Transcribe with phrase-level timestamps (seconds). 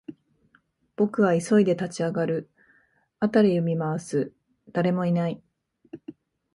[0.95, 2.49] 僕は急いで立ち上がる、
[3.19, 4.33] 辺りを見回す、
[4.71, 5.39] 誰もいない